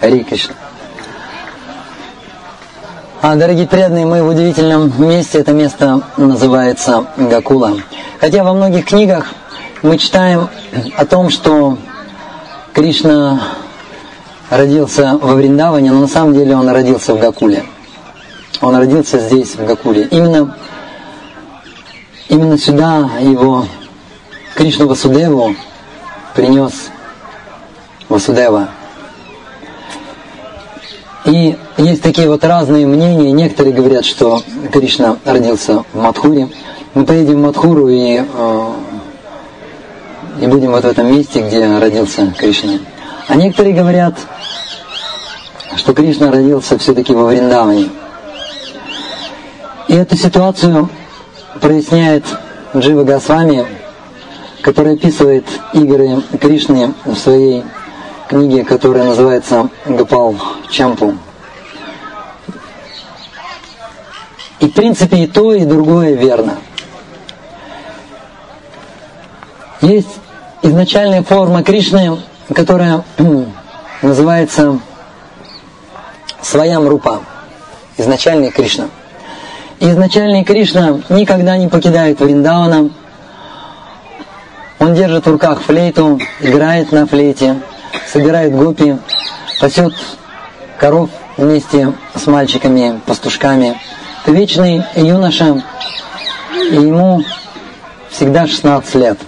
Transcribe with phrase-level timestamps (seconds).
[0.00, 0.54] Хари Кришна.
[3.20, 5.38] А, дорогие преданные, мы в удивительном месте.
[5.38, 7.76] Это место называется Гакула.
[8.20, 9.34] Хотя во многих книгах
[9.82, 10.48] мы читаем
[10.96, 11.78] о том, что
[12.72, 13.40] Кришна
[14.50, 17.64] родился во Вриндаване, но на самом деле он родился в Гакуле.
[18.60, 20.04] Он родился здесь, в Гакуле.
[20.04, 20.56] Именно,
[22.28, 23.66] именно сюда его
[24.54, 25.56] Кришна Васудеву
[26.34, 26.72] принес
[28.08, 28.68] Васудева.
[31.28, 33.30] И есть такие вот разные мнения.
[33.32, 34.42] Некоторые говорят, что
[34.72, 36.48] Кришна родился в Мадхуре.
[36.94, 38.72] Мы поедем в Мадхуру и, э,
[40.40, 42.78] и будем вот в этом месте, где родился Кришна.
[43.28, 44.14] А некоторые говорят,
[45.76, 47.90] что Кришна родился все-таки во Вриндаване.
[49.88, 50.88] И эту ситуацию
[51.60, 52.24] проясняет
[52.74, 53.66] Джива Госвами,
[54.62, 57.64] который описывает игры Кришны в своей
[58.28, 60.36] книге, которая называется Гапал
[60.70, 61.14] Чампу.
[64.60, 66.58] И в принципе и то, и другое верно.
[69.80, 70.08] Есть
[70.62, 72.18] изначальная форма Кришны,
[72.54, 73.04] которая
[74.02, 74.78] называется
[76.42, 77.20] Своям Рупа,
[77.96, 78.88] изначальный Кришна.
[79.80, 82.90] Изначальный Кришна никогда не покидает Вриндавана.
[84.80, 87.60] Он держит в руках флейту, играет на флейте,
[88.06, 88.96] собирает гопи,
[89.60, 89.94] пасет
[90.78, 93.80] коров вместе с мальчиками, пастушками.
[94.22, 95.62] Это вечный юноша,
[96.70, 97.22] и ему
[98.10, 99.18] всегда 16 лет.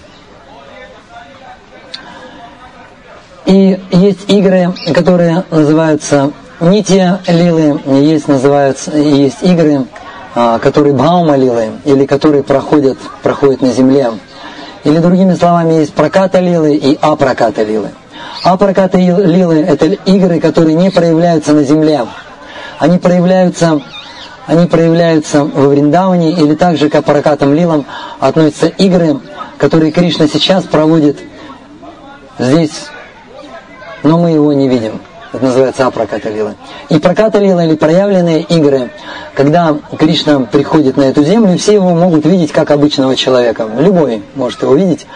[3.45, 6.31] И есть игры, которые называются
[6.61, 9.87] Нитья лилы, есть, называются, есть игры,
[10.35, 14.11] а, которые Бхаума лилы, или которые проходят, проходят на земле.
[14.83, 17.89] Или другими словами, есть проката лилы и апроката лилы.
[18.43, 22.05] Апроката лилы– это игры, которые не проявляются на земле.
[22.79, 23.81] Они проявляются,
[24.47, 27.85] они проявляются во Вриндаване, или также к апракатам лилам
[28.19, 29.19] относятся игры,
[29.57, 31.19] которые Кришна сейчас проводит
[32.39, 32.89] здесь
[34.03, 34.99] но мы его не видим.
[35.33, 36.55] Это называется апраката лила.
[36.89, 38.89] И проката лила или проявленные игры,
[39.33, 43.69] когда Кришна приходит на эту землю, все его могут видеть как обычного человека.
[43.77, 45.07] Любой может его видеть.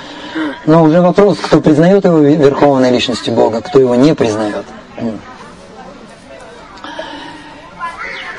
[0.66, 4.66] Но уже вопрос, кто признает его верховной личностью Бога, кто его не признает.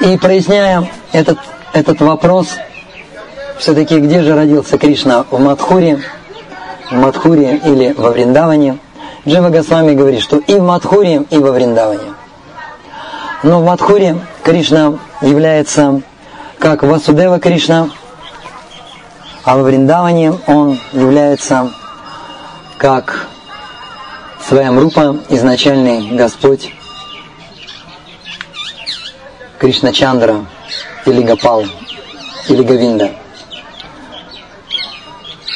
[0.00, 1.38] И проясняя этот,
[1.72, 2.48] этот вопрос,
[3.59, 5.25] все-таки где же родился Кришна?
[5.31, 6.00] В Мадхуре,
[6.91, 8.78] в Мадхуре или во Вриндаване–
[9.26, 12.14] Джива Госвами говорит, что и в Мадхуре, и во Вриндаване.
[13.43, 16.00] Но в Мадхуре Кришна является
[16.60, 17.91] как Васудева Кришна,
[19.43, 21.72] а во Вриндаване он является
[22.78, 23.28] как
[24.47, 26.72] своим рупа, изначальный Господь
[29.59, 30.47] Кришна Чандра
[31.06, 31.64] или Гапал
[32.48, 33.10] или Гавинда.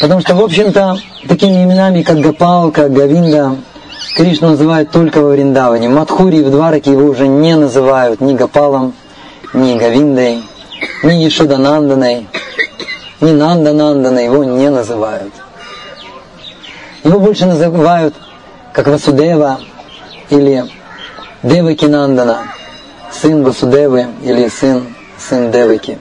[0.00, 0.98] Потому что, в общем-то,
[1.28, 3.56] такими именами, как Гапал, как Гавинда,
[4.16, 5.88] Кришну называют только во Вриндаване.
[5.88, 8.94] Мадхури в Двараке его уже не называют ни Гапалом,
[9.52, 10.42] ни Гавиндой,
[11.02, 12.26] ни Ешодананданой,
[13.20, 15.32] ни Нандананданой его не называют.
[17.03, 18.15] Его больше называют
[18.72, 19.61] как Васудева
[20.28, 20.65] или
[21.43, 22.53] Деваки Нандана,
[23.11, 25.99] сын Васудевы или сын, сын Деваки.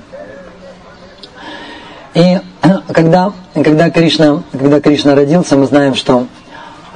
[2.14, 2.40] И
[2.94, 6.28] когда, когда, Кришна, когда Кришна родился, мы знаем, что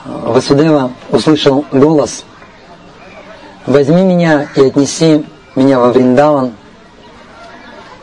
[0.04, 2.26] Васудева услышал голос
[3.66, 5.26] «Возьми меня и отнеси
[5.56, 6.52] меня во Вриндаван,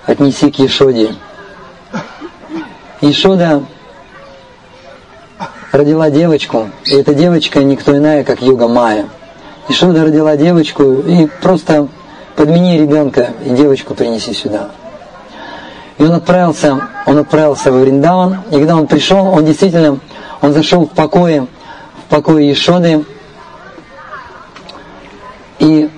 [0.07, 1.15] отнеси к Ешоде».
[3.03, 3.63] Ешода
[5.73, 9.07] родила девочку, и эта девочка никто иная, как Юга Майя.
[9.69, 11.89] Ешода родила девочку, и просто
[12.37, 14.71] подмени ребенка, и девочку принеси сюда.
[15.99, 20.01] И он отправился, он отправился во Вриндаван, и когда он пришел, он действительно,
[20.41, 21.47] он зашел в покое,
[22.07, 23.05] в покое Ешоды,
[25.59, 25.91] и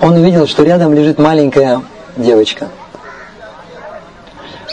[0.00, 1.82] он увидел, что рядом лежит маленькая
[2.16, 2.68] девочка.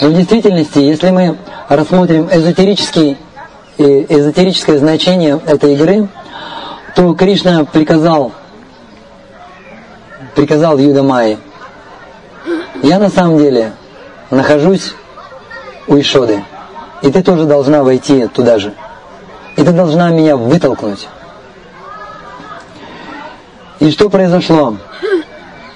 [0.02, 1.38] Но в действительности, если мы
[1.70, 3.18] рассмотрим эзотерический,
[3.78, 6.08] эзотерическое значение этой игры,
[6.96, 8.32] то Кришна приказал,
[10.36, 11.38] приказал Юда Майи,
[12.84, 13.74] я на самом деле
[14.30, 14.94] нахожусь
[15.88, 16.44] у Ишоды,
[17.02, 18.74] и ты тоже должна войти туда же.
[19.56, 21.08] И ты должна меня вытолкнуть.
[23.80, 24.78] И что произошло?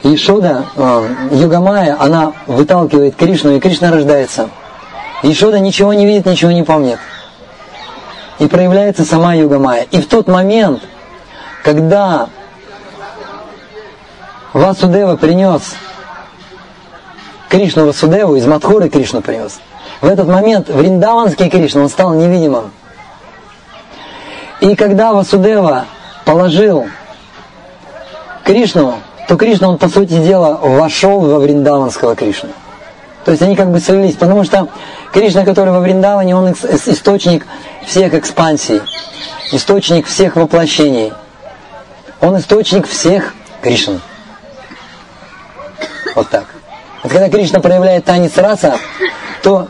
[0.04, 4.50] Ишода, э, Югамая, она выталкивает Кришну, и Кришна рождается.
[5.24, 7.00] Ишода ничего не видит, ничего не помнит.
[8.40, 9.84] И проявляется сама Югамая.
[9.92, 10.82] И в тот момент,
[11.64, 12.28] когда
[14.54, 15.76] Васудева принес
[17.50, 19.60] Кришну Васудеву, из Мадхуры Кришну принес,
[20.02, 22.72] в этот момент Вриндаванский Кришна, он стал невидимым.
[24.60, 25.86] И когда Васудева
[26.26, 26.88] положил
[28.44, 28.96] Кришну,
[29.28, 32.50] то Кришна, он по сути дела вошел во Вриндаванского Кришну.
[33.24, 34.68] То есть они как бы слились, потому что
[35.14, 37.46] Кришна, который во Вриндаване, он источник
[37.86, 38.82] всех экспансий,
[39.52, 41.12] источник всех воплощений.
[42.22, 43.98] Он источник всех Кришн.
[46.16, 46.46] Вот так.
[47.04, 48.78] Вот когда Кришна проявляет танец раса,
[49.42, 49.68] то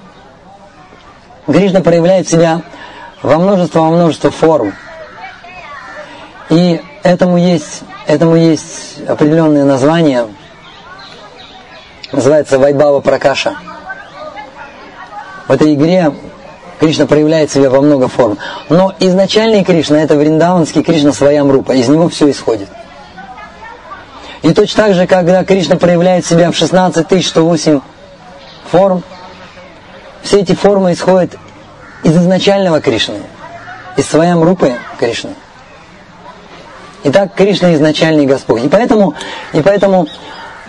[1.48, 2.62] Кришна проявляет себя
[3.24, 4.74] во множество, во множество форм.
[6.50, 10.28] И этому есть, этому есть определенное название,
[12.12, 13.56] называется Вайбава Пракаша.
[15.52, 16.14] В этой игре
[16.80, 18.38] Кришна проявляет себя во много форм.
[18.70, 22.70] Но изначальный Кришна это Вриндаванский Кришна своя мрупа, из него все исходит.
[24.44, 27.82] И точно так же, когда Кришна проявляет себя в 16 108
[28.72, 29.04] форм,
[30.24, 31.36] все эти формы исходят
[32.04, 33.20] из изначального Кришны,
[33.98, 35.32] из своей мрупы Кришны.
[37.04, 38.64] Итак, Кришна изначальный Господь.
[38.64, 39.16] И поэтому,
[39.52, 40.08] и поэтому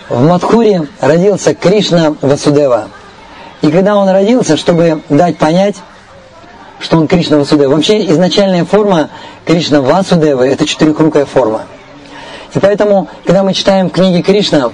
[0.09, 2.89] в Мадхуре родился Кришна Васудева.
[3.63, 5.77] И когда он родился, чтобы дать понять,
[6.81, 7.73] что он Кришна Васудева.
[7.73, 9.09] Вообще изначальная форма
[9.45, 11.61] Кришна Васудева– это четырехрукая форма.
[12.53, 14.71] И поэтому, когда мы читаем книги Кришна,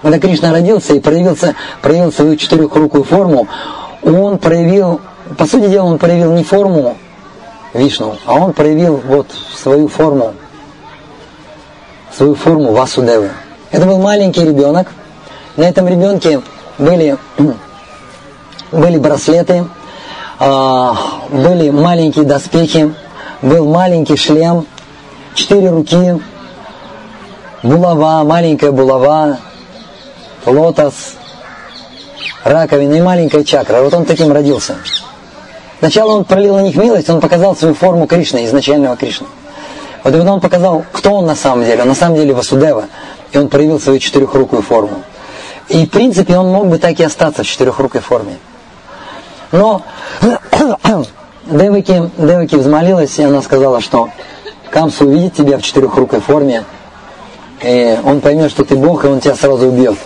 [0.00, 3.48] когда Кришна родился и проявился, проявил свою четырехрукую форму,
[4.02, 5.00] он проявил,
[5.36, 6.96] по сути дела, он проявил не форму
[7.74, 9.26] Вишну, а он проявил вот
[9.56, 10.34] свою форму,
[12.16, 13.30] свою форму Васудевы.
[13.72, 14.86] Это был маленький ребенок.
[15.56, 16.42] На этом ребенке
[16.78, 17.18] были,
[18.72, 19.66] были браслеты,
[20.38, 20.96] а,
[21.30, 22.92] были маленькие доспехи,
[23.42, 24.66] был маленький шлем,
[25.34, 26.20] четыре руки,
[27.62, 29.38] булава, маленькая булава,
[30.46, 30.94] лотос,
[32.44, 33.82] раковина и маленькая чакра.
[33.82, 34.76] Вот он таким родился.
[35.78, 39.26] Сначала он пролил на них милость, он показал свою форму Кришны, изначального Кришны.
[40.04, 42.86] Вот когда он показал, кто он на самом деле, он на самом деле Васудева,
[43.32, 45.02] и он проявил свою четырехрукую форму.
[45.68, 48.38] И в принципе он мог бы так и остаться в четырехрукой форме.
[49.52, 49.82] Но
[51.46, 54.08] Девики, Девики взмолилась, и она сказала, что
[54.70, 56.64] Камса увидит тебя в четырехрукой форме,
[57.62, 59.96] и он поймет, что ты Бог, и он тебя сразу убьет.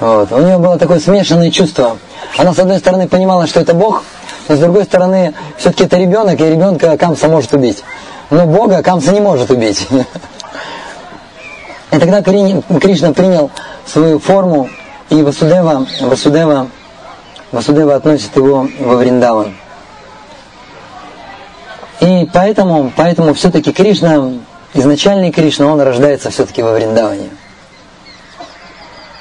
[0.00, 0.32] Вот.
[0.32, 1.98] У нее было такое смешанное чувство.
[2.38, 4.02] Она, с одной стороны, понимала, что это Бог,
[4.48, 7.84] но с другой стороны, все-таки это ребенок, и ребенка Камса может убить.
[8.30, 9.86] Но Бога Камса не может убить.
[11.90, 13.50] И тогда Кришна принял
[13.86, 14.70] свою форму,
[15.10, 16.68] и Васудева, Васудева
[17.52, 19.54] Васудева относит его во Вриндаван.
[22.00, 24.32] И поэтому, поэтому все-таки Кришна,
[24.72, 27.28] изначальный Кришна, он рождается все-таки во Вриндаване.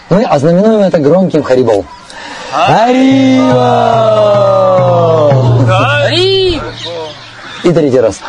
[0.09, 1.85] Мы ознаменуем это громким Харибол.
[2.51, 3.51] Харибол!
[5.67, 6.61] Харибол!
[7.63, 8.19] И третий раз.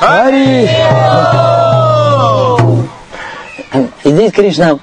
[0.00, 0.80] Харибол!
[4.04, 4.78] И здесь Кришна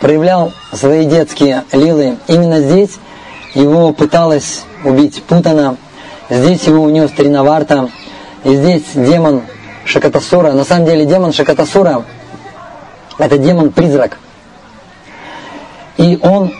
[0.00, 2.18] проявлял свои детские лилы.
[2.28, 2.98] Именно здесь
[3.54, 5.76] его пыталась убить Путана,
[6.30, 7.90] здесь его унес Тринаварта,
[8.44, 9.42] и здесь демон
[9.84, 10.52] Шакатасура.
[10.52, 12.04] На самом деле демон Шакатасура–
[13.18, 14.18] это демон-призрак.
[15.96, 16.52] И он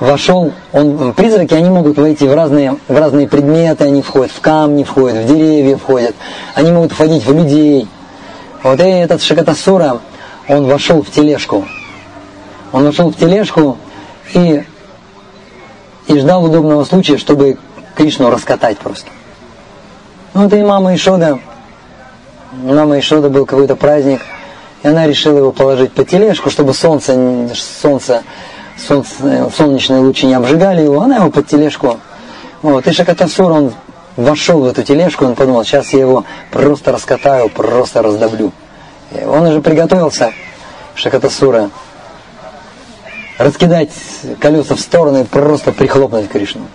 [0.00, 4.84] вошел, он, призраки, они могут войти в разные, в разные предметы, они входят в камни,
[4.84, 6.14] входят в деревья, входят,
[6.54, 7.86] они могут входить в людей.
[8.62, 10.00] Вот и этот Шакатасура,
[10.48, 11.66] он вошел в тележку.
[12.72, 13.76] Он вошел в тележку
[14.34, 14.62] и
[16.08, 17.58] и ждал удобного случая, чтобы
[17.94, 19.10] Кришну раскатать просто.
[20.34, 21.38] Ну, это и мама Ишода.
[22.52, 24.20] Мама Ишода был какой-то праздник,
[24.82, 28.22] и она решила его положить по тележку, чтобы солнце, солнце,
[28.76, 31.02] солнце, солнечные лучи не обжигали его.
[31.02, 31.98] Она его под тележку.
[32.62, 32.86] Вот.
[32.86, 33.72] И Шакатасур, он
[34.16, 38.52] вошел в эту тележку, он подумал, сейчас я его просто раскатаю, просто раздавлю.
[39.12, 40.32] И он уже приготовился,
[40.94, 41.70] Шакатасура,
[43.38, 43.90] раскидать
[44.40, 46.66] колеса в стороны просто прихлопнуть Кришну.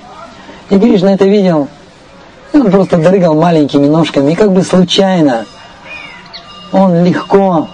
[0.70, 1.68] И Кришна это видел,
[2.54, 5.46] и он просто дрыгал маленькими ножками, и как бы случайно
[6.72, 7.68] он легко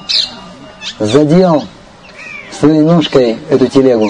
[0.98, 1.64] задел
[2.52, 4.10] своей ножкой эту телегу.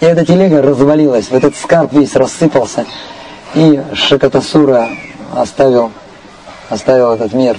[0.00, 2.86] И эта телега развалилась, этот скарб весь рассыпался,
[3.54, 4.88] и Шакатасура
[5.34, 5.90] оставил,
[6.68, 7.56] оставил этот мир.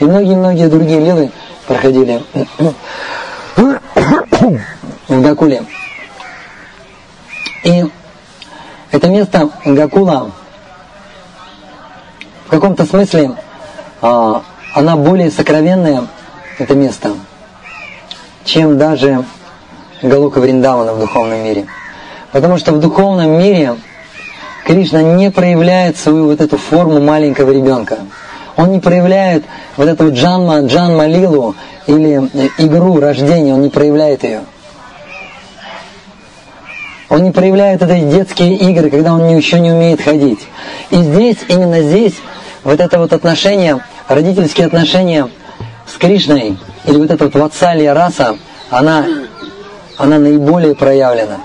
[0.00, 1.30] И многие-многие другие лилы
[1.68, 2.24] проходили
[5.08, 5.64] в Гакуле.
[7.64, 7.84] И
[8.90, 10.30] это место Гакула
[12.46, 13.36] в каком-то смысле
[14.02, 14.42] а,
[14.74, 16.06] она более сокровенная,
[16.58, 17.12] это место,
[18.44, 19.24] чем даже
[20.02, 21.66] Галука Вриндавана в духовном мире.
[22.32, 23.76] Потому что в духовном мире
[24.64, 27.98] Кришна не проявляет свою вот эту форму маленького ребенка.
[28.56, 29.44] Он не проявляет
[29.76, 31.54] вот эту джанма, джанма лилу
[31.90, 34.42] или игру рождения, он не проявляет ее.
[37.08, 40.46] Он не проявляет эти детские игры, когда он еще не умеет ходить.
[40.90, 42.14] И здесь, именно здесь,
[42.62, 45.28] вот это вот отношение, родительские отношения
[45.92, 48.36] с Кришной, или вот эта вот ватсалья раса,
[48.70, 49.04] она,
[49.96, 51.38] она наиболее проявлена.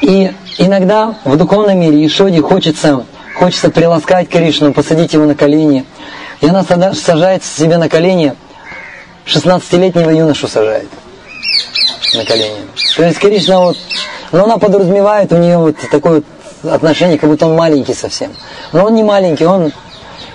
[0.00, 3.04] И иногда в духовном мире Ишоде хочется,
[3.36, 5.84] хочется приласкать Кришну, посадить его на колени.
[6.40, 8.34] И она сажает себе на колени,
[9.26, 10.88] 16-летнего юношу сажает
[12.16, 12.66] на колени.
[12.96, 13.76] То есть Кришна вот,
[14.32, 16.22] но она подразумевает у нее вот такое
[16.62, 18.32] вот отношение, как будто он маленький совсем.
[18.72, 19.72] Но он не маленький, он,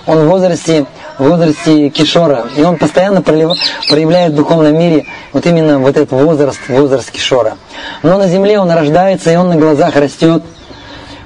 [0.06, 0.86] он в возрасте,
[1.18, 2.46] в возрасте кишора.
[2.56, 7.56] И он постоянно проявляет в духовном мире вот именно вот этот возраст, возраст кишора.
[8.02, 10.42] Но на земле он рождается, и он на глазах растет.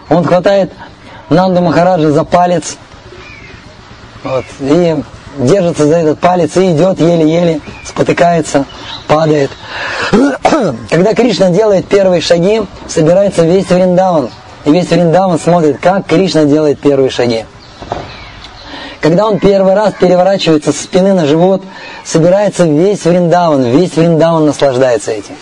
[0.08, 0.72] Он хватает
[1.28, 2.76] Нанду Махараджа за палец,
[4.24, 4.96] вот, и
[5.38, 8.66] держится за этот палец и идет еле-еле, спотыкается,
[9.06, 9.50] падает.
[10.90, 14.30] Когда Кришна делает первые шаги, собирается весь Вриндаван.
[14.64, 17.44] И весь Вриндаван смотрит, как Кришна делает первые шаги.
[19.00, 21.62] Когда он первый раз переворачивается с спины на живот,
[22.04, 25.36] собирается весь Вриндаван, весь Вриндаван наслаждается этим.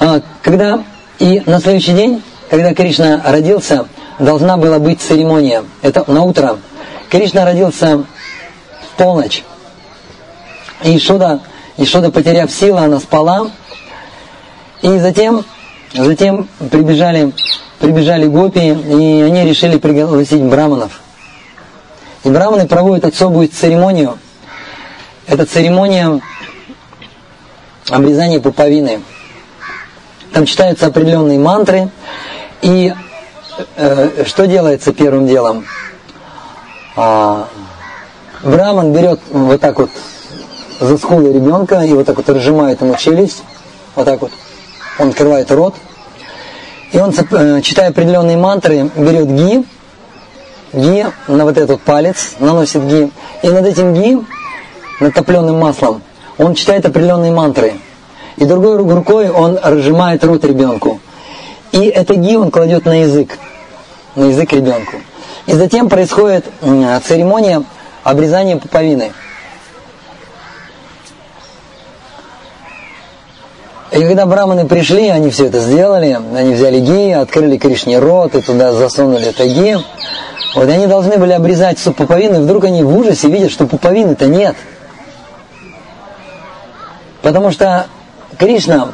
[0.00, 0.82] А, когда
[1.20, 3.86] и на следующий день, когда Кришна родился,
[4.18, 5.62] должна была быть церемония.
[5.82, 6.56] Это на утро.
[7.10, 9.44] Кришна родился в полночь.
[10.82, 11.40] И Ишуда,
[11.76, 13.50] Ишуда, потеряв силы, она спала.
[14.82, 15.44] И затем,
[15.94, 17.32] затем прибежали,
[17.78, 21.00] прибежали гопи, и они решили пригласить браманов.
[22.24, 24.18] И браманы проводят особую церемонию.
[25.26, 26.20] Это церемония
[27.88, 29.00] обрезания пуповины.
[30.32, 31.88] Там читаются определенные мантры.
[32.62, 32.92] И
[33.76, 35.64] э, что делается первым делом?
[36.96, 37.48] А,
[38.42, 39.90] Браман берет вот так вот
[40.80, 43.42] за скулы ребенка и вот так вот разжимает ему челюсть,
[43.94, 44.30] вот так вот.
[44.98, 45.74] Он открывает рот.
[46.92, 49.64] И он, э, читая определенные мантры, берет ги,
[50.72, 53.10] ги на вот этот палец, наносит ги.
[53.42, 54.18] И над этим ги,
[55.00, 56.02] над топленым маслом,
[56.38, 57.74] он читает определенные мантры.
[58.36, 61.00] И другой рукой он разжимает рот ребенку.
[61.72, 63.38] И это ги он кладет на язык,
[64.14, 64.96] на язык ребенку.
[65.46, 66.44] И затем происходит
[67.04, 67.62] церемония
[68.02, 69.12] обрезания пуповины.
[73.92, 78.42] И когда браманы пришли, они все это сделали, они взяли ги, открыли Кришне рот и
[78.42, 79.78] туда засунули это ги.
[80.54, 84.26] Вот они должны были обрезать суп пуповины, и вдруг они в ужасе видят, что пуповины-то
[84.26, 84.56] нет.
[87.22, 87.86] Потому что
[88.38, 88.92] Кришна,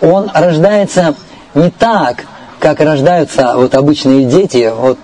[0.00, 1.14] он рождается
[1.54, 2.24] не так,
[2.60, 4.98] как рождаются вот обычные дети, вот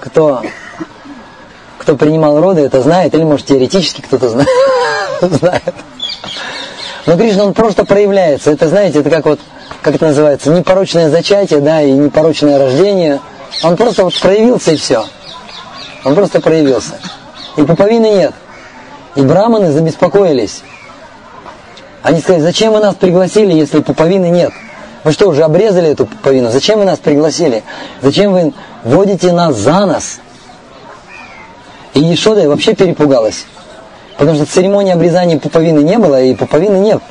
[0.00, 0.42] кто,
[1.78, 4.28] кто принимал роды, это знает, или может теоретически кто-то
[5.20, 5.74] знает.
[7.06, 8.50] Но Кришна, он просто проявляется.
[8.50, 9.40] Это, знаете, это как вот,
[9.80, 13.20] как это называется, непорочное зачатие, да, и непорочное рождение.
[13.62, 15.04] Он просто вот проявился и все.
[16.04, 16.98] Он просто проявился.
[17.56, 18.34] И пуповины нет.
[19.14, 20.62] И браманы забеспокоились.
[22.02, 24.52] Они сказали, зачем вы нас пригласили, если пуповины нет?
[25.04, 26.50] Вы что, уже обрезали эту пуповину?
[26.50, 27.64] Зачем вы нас пригласили?
[28.02, 28.52] Зачем вы
[28.84, 30.20] водите нас за нос?
[31.94, 33.46] И Ешода вообще перепугалась.
[34.18, 37.02] Потому что церемонии обрезания пуповины не было, и пуповины нет.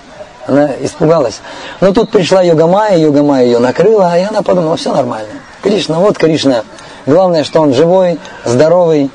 [0.46, 1.40] Она испугалась.
[1.82, 5.30] Но тут пришла Йогамая, Йогамая ее накрыла, и она подумала, все нормально.
[5.62, 6.64] Кришна, вот Кришна.
[7.06, 9.10] Главное, что он живой, здоровый,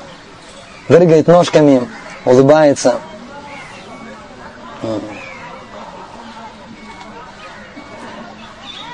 [0.89, 1.87] дрыгает ножками,
[2.25, 2.95] улыбается.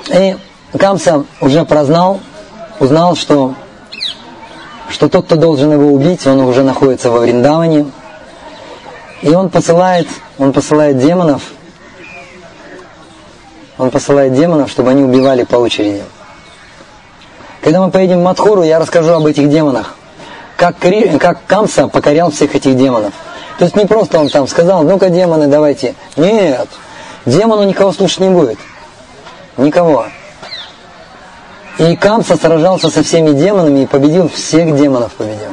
[0.10, 0.38] И
[0.78, 2.20] Камса уже прознал,
[2.80, 3.56] узнал, что,
[4.90, 7.92] что тот, кто должен его убить, он уже находится во Вриндаване.
[9.22, 10.08] И он посылает,
[10.38, 11.44] он посылает демонов,
[13.78, 16.04] он посылает демонов, чтобы они убивали по очереди.
[17.62, 19.96] Когда мы поедем в Мадхуру, я расскажу об этих демонах.
[20.56, 20.76] Как,
[21.20, 23.14] как Камса покорял всех этих демонов.
[23.58, 25.96] То есть не просто он там сказал, ну-ка, демоны, давайте.
[26.16, 26.68] Нет,
[27.26, 28.58] демону никого слушать не будет.
[29.58, 30.06] Никого.
[31.80, 35.50] И Камса сражался со всеми демонами и победил всех демонов победил.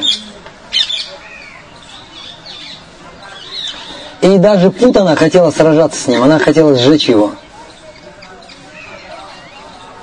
[4.22, 7.30] И даже Путана хотела сражаться с ним, она хотела сжечь его.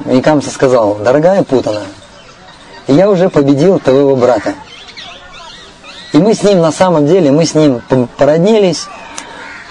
[0.06, 1.82] И Камса сказал, дорогая Путана,
[2.88, 4.54] я уже победил твоего брата.
[6.14, 7.82] И мы с ним на самом деле, мы с ним
[8.18, 8.88] породнились,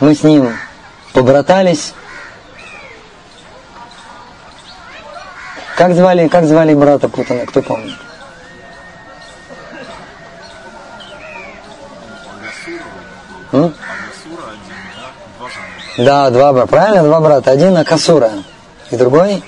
[0.00, 0.52] мы с ним
[1.14, 1.94] побратались.
[5.76, 7.97] Как звали, как звали брата Путана, кто помнит?
[15.99, 16.69] Да, два брата.
[16.69, 17.50] Правильно, два брата.
[17.50, 18.31] Один Акасура.
[18.91, 19.43] И другой?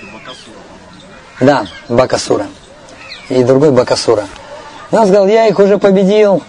[1.41, 2.47] Да, Бакасура.
[3.29, 4.25] И другой Бакасура.
[4.91, 6.43] Он сказал, я их уже победил,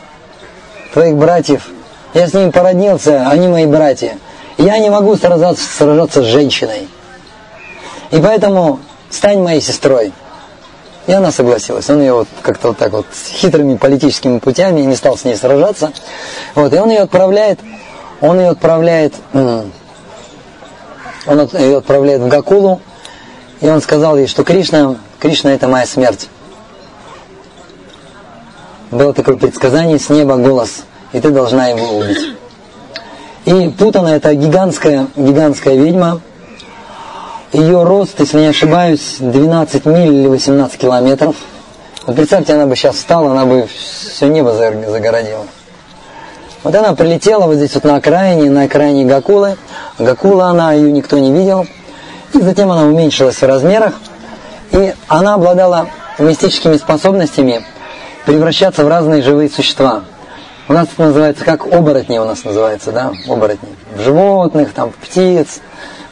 [0.94, 1.68] твоих братьев.
[2.14, 4.18] Я с ними породнился, они мои братья.
[4.58, 6.88] Я не могу сражаться, сражаться с женщиной.
[8.12, 10.14] И поэтому стань моей сестрой.
[11.08, 11.90] И она согласилась.
[11.90, 15.92] Он ее вот как-то вот так вот хитрыми политическими путями не стал с ней сражаться.
[16.56, 17.60] Вот, и он ее отправляет,
[18.22, 19.72] он ее отправляет, он
[21.28, 22.82] ее отправляет в Гакулу,
[23.62, 26.30] и он сказал ей, что Кришна, Кришна это моя смерть.
[28.90, 32.36] Было такое предсказание с неба голос, и ты должна его убить.
[33.46, 36.22] И Путана это гигантская, гигантская ведьма,
[37.56, 41.36] ее рост, если не ошибаюсь, 12 миль или 18 километров.
[42.06, 45.46] Вот представьте, она бы сейчас встала, она бы все небо загородила.
[46.64, 49.58] Вот она прилетела вот здесь вот на окраине, на окраине Гакулы.
[50.00, 51.66] Гакула она, ее никто не видел.
[52.34, 53.94] И затем она уменьшилась в размерах.
[54.72, 55.88] И она обладала
[56.20, 57.66] мистическими способностями
[58.26, 60.02] превращаться в разные живые существа.
[60.68, 63.70] У нас это называется, как оборотни у нас называется, да, оборотни.
[63.96, 65.62] В животных, там, в птиц.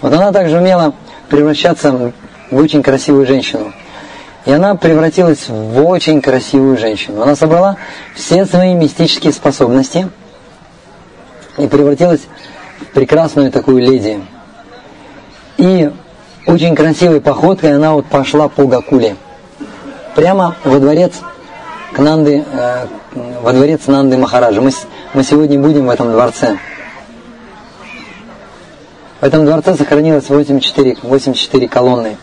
[0.01, 0.93] Вот она также умела
[1.29, 2.13] превращаться
[2.51, 3.73] в очень красивую женщину.
[4.45, 7.21] И она превратилась в очень красивую женщину.
[7.21, 7.77] Она собрала
[8.13, 10.09] все свои мистические способности
[11.57, 12.21] и превратилась
[12.81, 14.19] в прекрасную такую леди.
[15.57, 15.89] И
[16.45, 19.15] очень красивой походкой она вот пошла по Гакуле.
[20.15, 21.13] Прямо во дворец
[21.93, 22.85] к Нанды, э,
[23.41, 24.61] во дворец Нанды Махараджа.
[24.61, 24.71] Мы,
[25.13, 26.57] мы сегодня будем в этом дворце.
[29.23, 32.17] В этом дворце сохранилось 84, 84 колонны.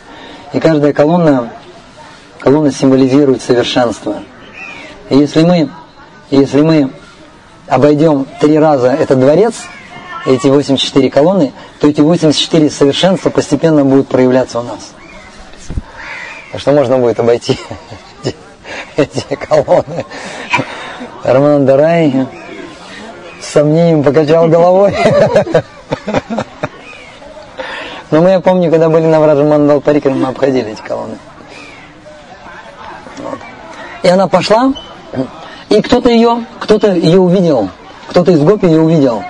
[0.53, 1.51] И каждая колонна,
[2.41, 4.17] колонна символизирует совершенство.
[5.09, 5.71] И если мы,
[6.29, 6.91] если мы
[7.69, 9.55] обойдем три раза этот дворец,
[10.27, 14.93] эти 84 колонны, то эти 84 совершенства постепенно будут проявляться у нас.
[16.53, 17.59] Так что можно будет обойти
[18.99, 20.05] эти колонны.
[21.25, 22.27] Роман Дарай
[23.41, 24.95] с сомнением покачал головой.
[28.11, 31.19] Но мы, я помню, когда были на вражем Мандал Парикер, мы обходили эти колонны.
[33.19, 33.39] Вот.
[34.03, 34.73] И она пошла,
[35.69, 37.69] и кто-то ее, кто-то ее увидел,
[38.09, 39.23] кто-то из гопи ее увидел.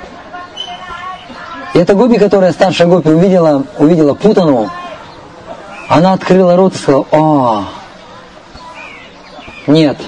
[1.74, 4.70] И эта гопи, которая старшая гопи увидела, увидела Путану,
[5.88, 7.64] она открыла рот и сказала, о,
[9.66, 9.98] нет,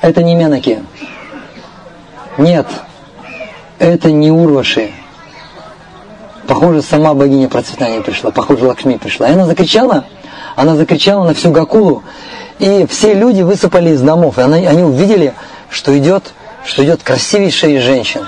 [0.00, 0.82] это не Менаки.
[2.38, 2.66] Нет,
[3.78, 4.92] это не Урваши.
[6.50, 9.28] Похоже, сама богиня процветания пришла, похоже, Лакшми пришла.
[9.28, 10.06] И она закричала,
[10.56, 12.02] она закричала на всю Гакулу,
[12.58, 15.32] и все люди высыпали из домов, и они, увидели,
[15.70, 16.34] что идет,
[16.64, 18.26] что идет красивейшая из женщин.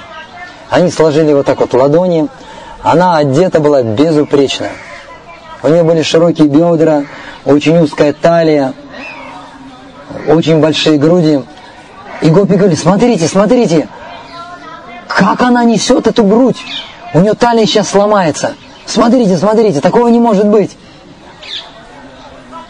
[0.70, 2.28] Они сложили вот так вот ладони,
[2.84, 4.68] она одета была безупречно.
[5.64, 7.02] У нее были широкие бедра,
[7.44, 8.72] очень узкая талия,
[10.28, 11.40] очень большие груди.
[12.20, 13.88] И гопи говорили, смотрите, смотрите,
[15.08, 16.64] как она несет эту грудь.
[17.14, 18.54] У нее талия сейчас сломается.
[18.86, 20.76] Смотрите, смотрите, такого не может быть.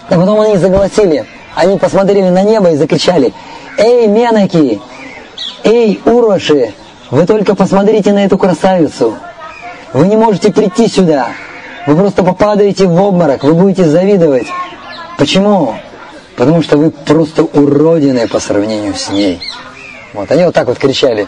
[0.09, 1.26] А потом они заголосили.
[1.55, 3.33] Они посмотрели на небо и закричали.
[3.78, 4.81] Эй, менаки!
[5.64, 6.74] Эй, уроши!
[7.11, 9.16] Вы только посмотрите на эту красавицу.
[9.92, 11.28] Вы не можете прийти сюда.
[11.87, 13.44] Вы просто попадаете в обморок.
[13.44, 14.46] Вы будете завидовать.
[15.18, 15.76] Почему?
[16.37, 19.40] Потому что вы просто уродины по сравнению с ней.
[20.14, 21.26] Вот, они вот так вот кричали.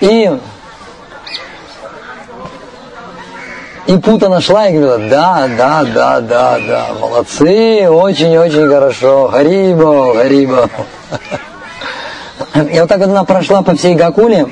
[0.00, 0.30] И
[3.86, 10.70] И Пута нашла и говорила, да, да, да, да, да, молодцы, очень-очень хорошо, Харибо, Харибо.
[12.70, 14.46] И вот так вот она прошла по всей Гакуле.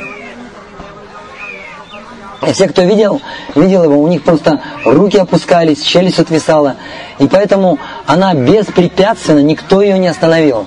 [2.44, 3.20] И все, кто видел,
[3.54, 6.76] видел его, у них просто руки опускались, челюсть отвисала.
[7.18, 10.66] И поэтому она беспрепятственно, никто ее не остановил.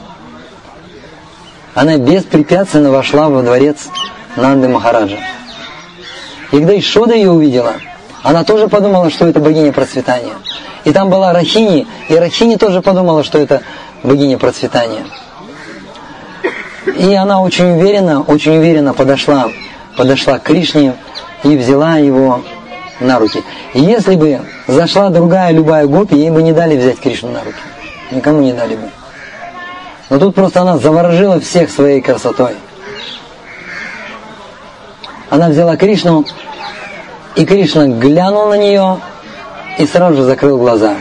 [1.74, 3.90] Она беспрепятственно вошла во дворец
[4.38, 5.18] Нанды Махараджа.
[6.52, 7.74] И когда Ишода ее увидела–
[8.24, 10.34] она тоже подумала, что это богиня процветания.
[10.86, 13.62] И там была Рахини, и Рахини тоже подумала, что это
[14.02, 15.06] богиня процветания.
[16.98, 19.50] И она очень уверенно, очень уверенно подошла,
[19.98, 20.96] подошла к Кришне
[21.44, 22.42] и взяла его
[23.00, 23.44] на руки.
[23.74, 27.58] И если бы зашла другая любая гопи, ей бы не дали взять Кришну на руки.
[28.12, 28.90] Никому не дали бы.
[30.10, 32.56] Но тут просто она заворожила всех своей красотой.
[35.34, 36.26] она взяла Кришну,
[37.36, 39.00] и Кришна глянул на нее
[39.78, 40.96] и сразу же закрыл глаза.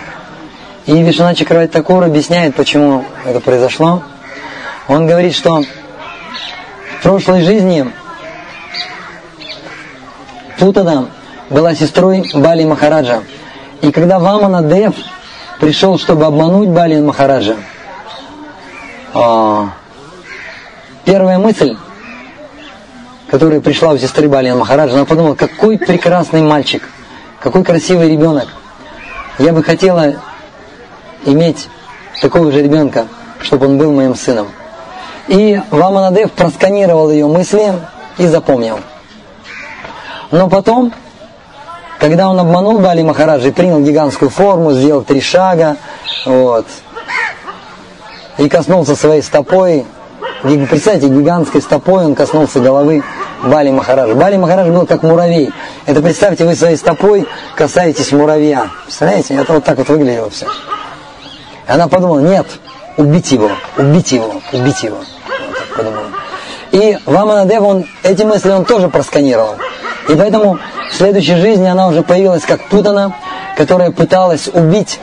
[0.87, 4.03] И Вишна Чакравати Такур объясняет, почему это произошло.
[4.89, 7.91] Он говорит, что в прошлой жизни
[10.59, 11.09] Путана
[11.51, 13.23] была сестрой Бали Махараджа.
[13.81, 14.95] И когда Вамана Дев
[15.61, 17.57] пришел, чтобы обмануть Бали Махараджа,
[19.15, 19.69] а,
[21.05, 21.77] первая мысль,
[23.33, 26.87] которая пришла у сестры Бали Махараджа, она подумала, какой прекрасный мальчик,
[27.41, 28.47] какой красивый ребенок.
[29.39, 30.17] Я бы хотела
[31.25, 31.71] иметь
[32.21, 33.07] такого же ребенка,
[33.41, 34.49] чтобы он был моим сыном.
[35.29, 37.73] И Ваманадев просканировал ее мысли
[38.19, 38.81] и запомнил.
[40.31, 40.93] Но потом,
[41.99, 45.79] когда он обманул Бали Махараджа и принял гигантскую форму, сделал три шага,
[46.27, 46.67] вот,
[48.37, 49.87] и коснулся своей стопой,
[50.43, 53.03] представьте, гигантской стопой он коснулся головы
[53.43, 54.15] Бали Махараджа.
[54.15, 55.51] Бали Махарадж был как муравей.
[55.87, 57.27] Это представьте, вы своей стопой
[57.57, 58.71] касаетесь муравья.
[58.85, 60.47] Представляете, это вот так вот выглядело все.
[60.47, 62.47] И она подумала, нет,
[62.97, 64.99] убить его, убить его, убить его.
[64.99, 66.07] Вот так подумала.
[66.71, 69.57] И Ваманадев, он, эти мысли он тоже просканировал.
[70.09, 70.59] И поэтому
[70.91, 73.15] в следующей жизни она уже появилась как Путана,
[73.57, 75.01] которая пыталась убить,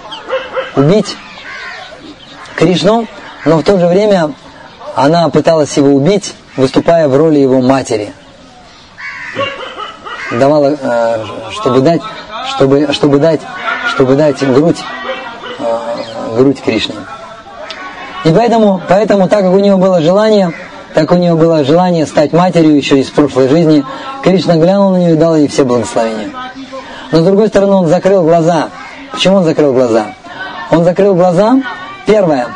[0.76, 1.16] убить
[2.56, 3.08] Кришну,
[3.46, 4.34] но в то же время
[4.96, 8.14] она пыталась его убить, выступая в роли его матери.
[10.32, 12.02] Давала, э, чтобы дать,
[12.50, 13.42] чтобы, чтобы дать,
[13.88, 14.78] чтобы дать грудь
[16.36, 16.96] грудь Кришне.
[18.26, 20.52] И поэтому, поэтому, так как у него было желание,
[20.94, 23.84] так у него было желание стать матерью еще из прошлой жизни,
[24.24, 26.30] Кришна глянул на нее и дал ей все благословения.
[27.12, 28.70] Но с другой стороны, он закрыл глаза.
[29.12, 30.08] Почему он закрыл глаза?
[30.72, 31.62] Он закрыл глаза,
[32.06, 32.48] первое,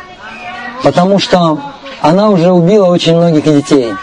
[0.83, 1.59] потому что
[2.01, 3.93] она уже убила очень многих детей.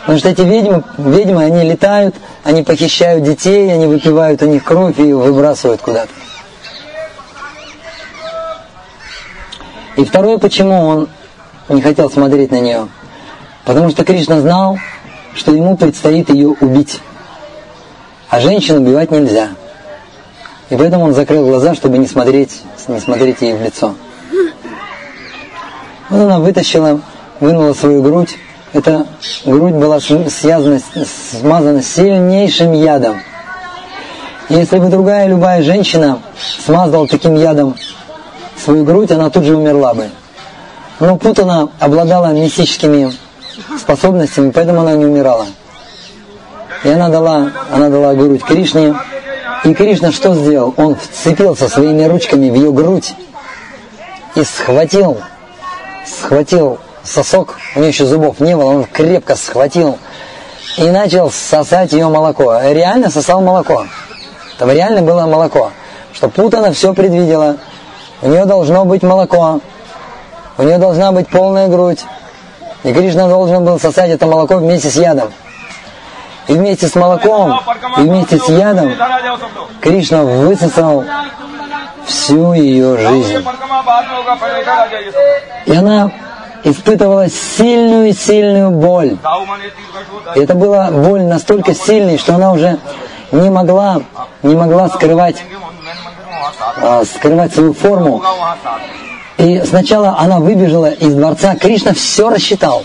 [0.00, 2.16] Потому что эти ведьмы, ведьмы, они летают,
[2.48, 6.10] они похищают детей, они выпивают у них кровь и выбрасывают куда-то.
[9.96, 11.08] И второе, почему он
[11.68, 12.88] не хотел смотреть на нее.
[13.66, 14.78] Потому что Кришна знал,
[15.34, 17.02] что ему предстоит ее убить.
[18.30, 19.50] А женщину убивать нельзя.
[20.70, 23.94] И поэтому он закрыл глаза, чтобы не смотреть, не смотреть ей в лицо.
[26.08, 27.02] Вот она вытащила,
[27.40, 28.38] вынула свою грудь.
[28.72, 29.06] Эта
[29.46, 30.80] грудь была связана,
[31.40, 33.20] смазана сильнейшим ядом.
[34.50, 36.20] Если бы другая любая женщина
[36.64, 37.76] смазала таким ядом
[38.62, 40.10] свою грудь, она тут же умерла бы.
[41.00, 43.12] Но Путана обладала мистическими
[43.78, 45.46] способностями, поэтому она не умирала.
[46.84, 48.94] И она дала, она дала грудь Кришне.
[49.64, 50.74] И Кришна что сделал?
[50.76, 53.14] Он вцепился своими ручками в ее грудь
[54.34, 55.18] и схватил,
[56.06, 56.78] схватил
[57.08, 59.98] сосок, у нее еще зубов не было, он крепко схватил
[60.76, 62.60] и начал сосать ее молоко.
[62.60, 63.86] Реально сосал молоко.
[64.58, 65.72] Там реально было молоко.
[66.12, 67.56] Что Путана все предвидела.
[68.22, 69.60] У нее должно быть молоко.
[70.56, 72.00] У нее должна быть полная грудь.
[72.84, 75.32] И Кришна должен был сосать это молоко вместе с ядом.
[76.46, 77.60] И вместе с молоком,
[77.98, 78.90] и вместе с ядом
[79.82, 81.04] Кришна высосал
[82.06, 83.44] всю ее жизнь.
[85.66, 86.10] И она
[86.64, 89.16] испытывала сильную-сильную боль.
[90.36, 92.78] И это была боль настолько сильной, что она уже
[93.32, 94.02] не могла,
[94.42, 95.36] не могла скрывать
[96.80, 98.22] а, скрывать свою форму.
[99.36, 102.84] И сначала она выбежала из дворца, Кришна все рассчитал.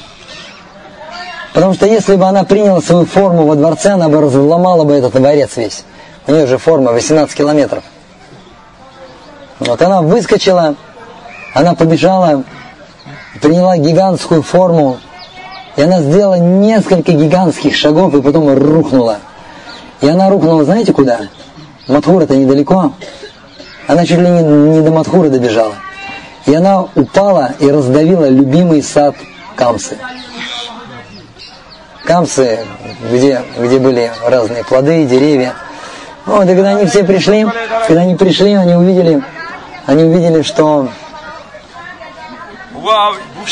[1.54, 5.14] Потому что если бы она приняла свою форму во дворце, она бы разломала бы этот
[5.14, 5.84] дворец весь.
[6.26, 7.84] У нее же форма 18 километров.
[9.60, 10.76] Вот она выскочила,
[11.54, 12.44] она побежала,
[13.44, 15.00] приняла гигантскую форму,
[15.76, 19.18] и она сделала несколько гигантских шагов и потом рухнула.
[20.00, 21.20] И она рухнула, знаете куда?
[21.90, 22.94] Матхура-то недалеко.
[23.86, 25.74] Она чуть ли не, не до Мадхуры добежала.
[26.46, 29.16] И она упала и раздавила любимый сад
[29.58, 29.98] Камсы.
[32.06, 32.60] Камсы,
[33.12, 35.54] где, где были разные плоды, деревья.
[36.26, 37.46] Вот, и когда они все пришли,
[37.88, 39.22] когда они пришли, они увидели,
[39.86, 40.88] они увидели, что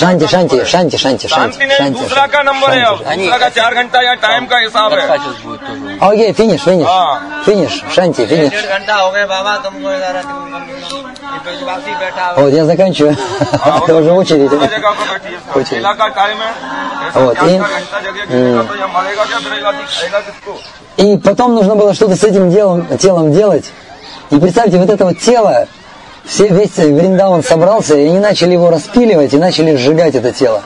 [0.00, 2.84] शांति शांति शांति शांति शांति शांति दूसरा का नंबर है
[3.16, 5.04] दूसरा का चार घंटा या टाइम का हिसाब है
[6.08, 6.88] ओके फिनिश फिनिश
[7.44, 8.66] फिनिश शांति финиш.
[8.68, 9.88] घंटा हो गए बाबा तुमको
[12.36, 13.16] Вот, я заканчиваю.
[13.52, 14.50] Это уже очередь.
[15.54, 15.84] Очередь.
[17.14, 17.36] Вот,
[20.96, 23.70] и, и потом нужно было что-то с этим делом, телом делать.
[24.30, 25.66] И представьте, вот это вот тело,
[26.25, 30.61] все, весь Вриндаван собрался, и они начали его распиливать и начали сжигать это тело.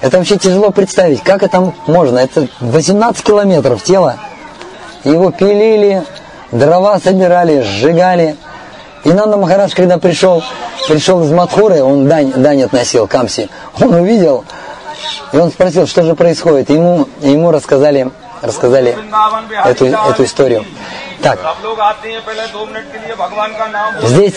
[0.00, 2.18] Это вообще тяжело представить, как это можно.
[2.18, 4.16] Это 18 километров тела.
[5.04, 6.04] Его пилили,
[6.52, 8.36] дрова собирали, сжигали.
[9.04, 10.42] И Нанда Махарадж, когда пришел,
[10.88, 13.48] пришел из Мадхуры, он дань, дань относил Камси,
[13.80, 14.44] он увидел,
[15.32, 16.70] и он спросил, что же происходит.
[16.70, 18.10] Ему, ему рассказали,
[18.42, 18.96] рассказали
[19.64, 20.64] эту, эту историю.
[21.22, 21.38] Так.
[24.02, 24.34] Здесь,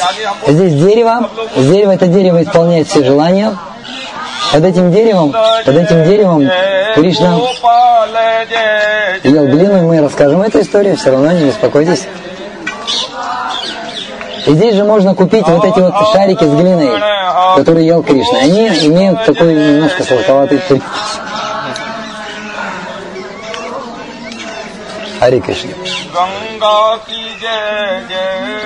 [0.48, 3.56] здесь дерево, дерево это дерево исполняет все желания.
[4.52, 6.42] Под этим деревом, под этим деревом
[6.96, 7.38] Кришна
[9.24, 12.06] ел глину, и мы расскажем эту историю, все равно не беспокойтесь.
[14.46, 17.00] И здесь же можно купить вот эти вот шарики с глиной,
[17.56, 18.40] которые ел Кришна.
[18.40, 20.82] Они имеют такой немножко сладковатый вкус
[25.22, 25.70] हरे कृष्ण।
[26.14, 28.58] गंगा की जय जय।